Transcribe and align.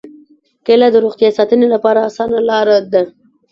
کېله 0.65 0.87
د 0.91 0.95
روغتیا 1.05 1.29
ساتنې 1.37 1.67
لپاره 1.75 1.99
اسانه 2.09 2.39
لاره 2.49 2.77
ده. 2.93 3.03